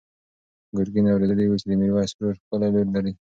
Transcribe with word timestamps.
ګرګین 0.77 1.05
اورېدلي 1.09 1.45
وو 1.47 1.59
چې 1.61 1.65
د 1.69 1.71
میرویس 1.79 2.11
ورور 2.13 2.35
ښکلې 2.41 2.67
لور 2.73 2.87
لري. 2.95 3.13